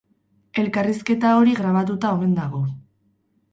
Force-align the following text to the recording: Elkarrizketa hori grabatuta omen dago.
Elkarrizketa 0.61 1.35
hori 1.41 1.53
grabatuta 1.61 2.17
omen 2.17 2.35
dago. 2.43 2.65